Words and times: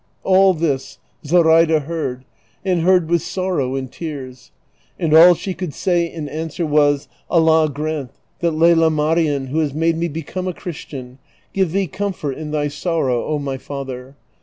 All 0.23 0.55
this 0.55 0.97
Zoraida 1.27 1.81
heard, 1.81 2.25
and 2.65 2.81
heard 2.81 3.07
with 3.07 3.21
sorrow 3.21 3.75
and 3.75 3.91
tears, 3.91 4.49
and 4.97 5.13
all 5.13 5.35
she 5.35 5.53
could 5.53 5.75
say 5.75 6.11
in 6.11 6.27
answer 6.27 6.65
was," 6.65 7.07
Allah 7.29 7.69
grant 7.69 8.09
that 8.39 8.55
Lela 8.55 8.89
JVlarien, 8.89 9.49
who 9.49 9.59
has 9.59 9.75
made 9.75 9.99
me 9.99 10.07
become 10.07 10.47
a 10.47 10.55
Christian, 10.55 11.19
give 11.53 11.71
thee 11.71 11.85
comfort 11.85 12.35
in 12.35 12.49
thy 12.49 12.67
sorrow,() 12.67 13.37
my 13.37 13.59
father. 13.59 14.15